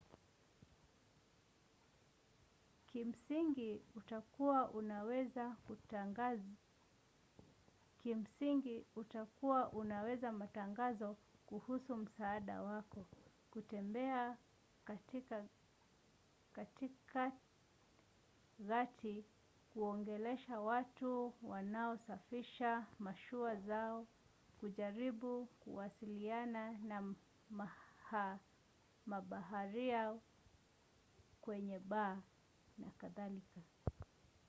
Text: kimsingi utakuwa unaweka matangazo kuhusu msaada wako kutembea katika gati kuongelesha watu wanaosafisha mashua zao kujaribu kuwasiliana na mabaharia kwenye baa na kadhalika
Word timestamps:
kimsingi 2.91 3.81
utakuwa 8.95 9.71
unaweka 9.71 10.31
matangazo 10.31 11.15
kuhusu 11.45 11.95
msaada 11.97 12.61
wako 12.61 13.05
kutembea 13.51 14.37
katika 14.85 15.43
gati 18.65 19.23
kuongelesha 19.73 20.59
watu 20.59 21.33
wanaosafisha 21.43 22.85
mashua 22.99 23.55
zao 23.55 24.07
kujaribu 24.59 25.45
kuwasiliana 25.45 26.71
na 26.71 27.13
mabaharia 29.05 30.19
kwenye 31.41 31.79
baa 31.79 32.17
na 32.77 32.89
kadhalika 32.97 33.61